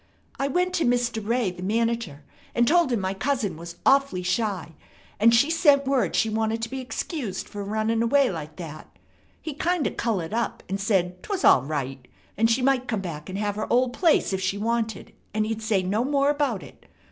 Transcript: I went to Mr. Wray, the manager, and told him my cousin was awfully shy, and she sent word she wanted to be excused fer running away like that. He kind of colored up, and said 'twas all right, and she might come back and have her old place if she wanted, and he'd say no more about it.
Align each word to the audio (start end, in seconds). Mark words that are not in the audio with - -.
I 0.39 0.47
went 0.47 0.73
to 0.73 0.83
Mr. 0.83 1.23
Wray, 1.23 1.51
the 1.51 1.61
manager, 1.61 2.23
and 2.55 2.67
told 2.67 2.91
him 2.91 2.99
my 3.01 3.13
cousin 3.13 3.55
was 3.55 3.75
awfully 3.85 4.23
shy, 4.23 4.73
and 5.19 5.31
she 5.31 5.51
sent 5.51 5.85
word 5.85 6.15
she 6.15 6.27
wanted 6.27 6.59
to 6.63 6.69
be 6.71 6.81
excused 6.81 7.47
fer 7.47 7.63
running 7.63 8.01
away 8.01 8.31
like 8.31 8.55
that. 8.55 8.89
He 9.39 9.53
kind 9.53 9.85
of 9.85 9.97
colored 9.97 10.33
up, 10.33 10.63
and 10.67 10.81
said 10.81 11.21
'twas 11.21 11.43
all 11.45 11.61
right, 11.61 12.07
and 12.35 12.49
she 12.49 12.63
might 12.63 12.87
come 12.87 13.01
back 13.01 13.29
and 13.29 13.37
have 13.37 13.55
her 13.57 13.71
old 13.71 13.93
place 13.93 14.33
if 14.33 14.41
she 14.41 14.57
wanted, 14.57 15.13
and 15.35 15.45
he'd 15.45 15.61
say 15.61 15.83
no 15.83 16.03
more 16.03 16.31
about 16.31 16.63
it. 16.63 16.87